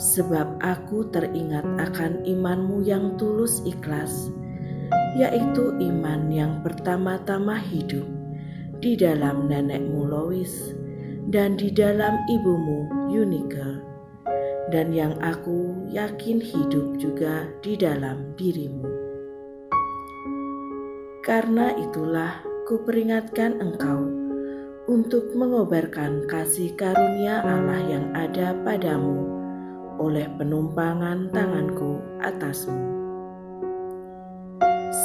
[0.00, 4.32] Sebab aku teringat akan imanmu yang tulus ikhlas,
[5.20, 8.08] yaitu iman yang pertama-tama hidup
[8.80, 10.72] di dalam nenekmu Lois
[11.28, 13.84] dan di dalam ibumu Unike,
[14.72, 18.97] dan yang aku yakin hidup juga di dalam dirimu.
[21.28, 24.08] Karena itulah kuperingatkan engkau
[24.88, 29.28] untuk mengobarkan kasih karunia Allah yang ada padamu
[30.00, 32.80] oleh penumpangan tanganku atasmu.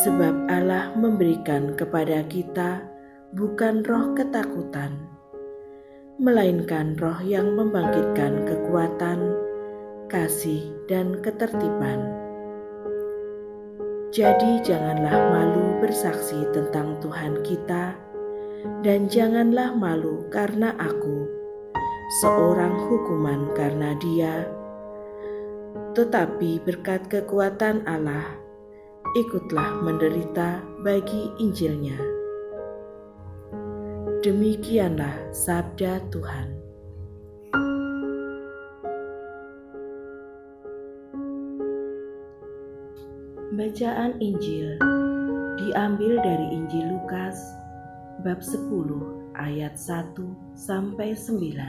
[0.07, 2.88] Sebab Allah memberikan kepada kita
[3.35, 4.95] bukan roh ketakutan,
[6.23, 9.19] melainkan roh yang membangkitkan kekuatan,
[10.07, 12.22] kasih, dan ketertiban
[14.13, 17.97] jadi, janganlah malu bersaksi tentang Tuhan kita,
[18.85, 21.25] dan janganlah malu karena aku,
[22.22, 24.46] seorang hukuman karena Dia,
[25.97, 28.38] tetapi berkat kekuatan Allah,
[29.18, 31.97] ikutlah menderita bagi Injilnya.
[34.22, 36.62] Demikianlah sabda Tuhan.
[43.53, 44.81] Bacaan Injil
[45.62, 47.38] diambil dari Injil Lukas
[48.25, 48.66] bab 10
[49.38, 50.18] ayat 1
[50.58, 51.62] sampai 9.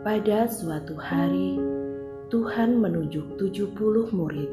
[0.00, 1.60] Pada suatu hari
[2.32, 3.76] Tuhan menunjuk 70
[4.16, 4.48] murid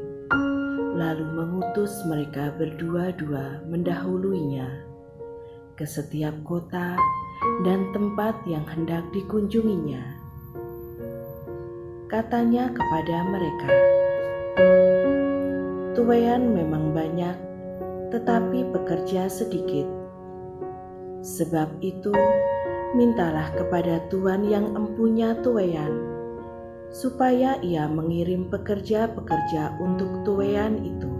[1.00, 4.68] lalu mengutus mereka berdua-dua mendahuluinya
[5.80, 6.92] ke setiap kota
[7.64, 10.20] dan tempat yang hendak dikunjunginya.
[12.10, 13.70] Katanya kepada mereka,
[15.94, 17.36] Tuayan memang banyak,
[18.10, 19.86] tetapi pekerja sedikit.
[21.22, 22.10] Sebab itu,
[22.98, 25.92] mintalah kepada Tuhan yang empunya tuayan,
[26.90, 31.10] supaya ia mengirim pekerja-pekerja untuk tuayan itu.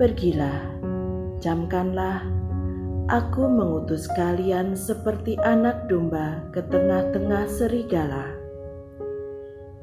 [0.00, 0.74] Pergilah,
[1.38, 2.26] camkanlah,
[3.06, 8.41] aku mengutus kalian seperti anak domba ke tengah-tengah serigala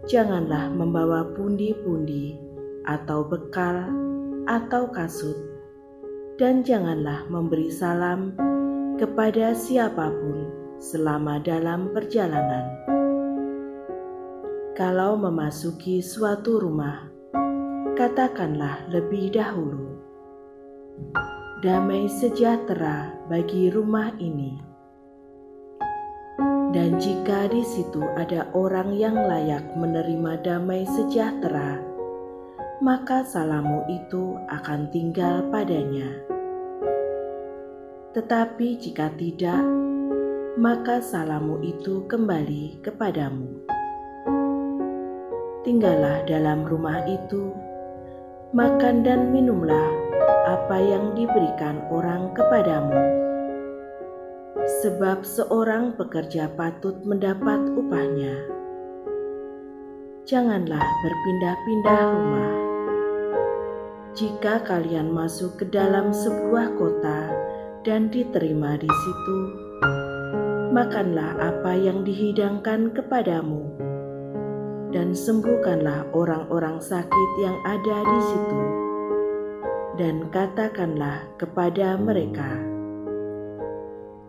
[0.10, 2.34] janganlah membawa pundi-pundi
[2.90, 3.86] atau bekal
[4.50, 5.38] atau kasut,
[6.42, 8.34] dan janganlah memberi salam
[8.98, 10.50] kepada siapa pun
[10.82, 12.66] selama dalam perjalanan.
[14.74, 17.06] Kalau memasuki suatu rumah,
[17.94, 19.94] katakanlah lebih dahulu,
[21.62, 24.69] "Damai sejahtera bagi rumah ini."
[26.70, 31.82] Dan jika di situ ada orang yang layak menerima damai sejahtera,
[32.78, 36.06] maka salamu itu akan tinggal padanya.
[38.14, 39.66] Tetapi jika tidak,
[40.62, 43.66] maka salamu itu kembali kepadamu.
[45.66, 47.50] Tinggallah dalam rumah itu,
[48.54, 49.90] makan dan minumlah
[50.46, 53.19] apa yang diberikan orang kepadamu
[54.80, 58.36] sebab seorang pekerja patut mendapat upahnya.
[60.24, 62.54] Janganlah berpindah-pindah rumah.
[64.16, 67.34] Jika kalian masuk ke dalam sebuah kota
[67.84, 69.40] dan diterima di situ.
[70.70, 73.74] Makanlah apa yang dihidangkan kepadamu,
[74.94, 78.62] dan sembuhkanlah orang-orang sakit yang ada di situ,
[79.98, 82.69] dan katakanlah kepada mereka,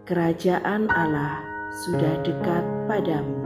[0.05, 1.41] "Kerajaan Allah
[1.85, 3.41] sudah dekat padamu."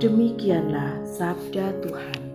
[0.00, 2.31] Demikianlah sabda Tuhan.